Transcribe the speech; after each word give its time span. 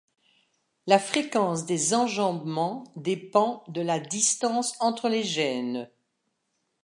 La 0.87 0.97
fréquence 0.97 1.67
des 1.67 1.93
enjambements 1.93 2.85
dépend 2.95 3.63
de 3.67 3.81
la 3.81 3.99
distance 3.99 4.73
entre 4.79 5.07
les 5.09 5.21
gènes. 5.23 5.91